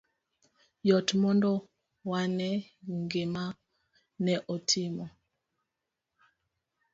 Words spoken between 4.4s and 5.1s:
otimo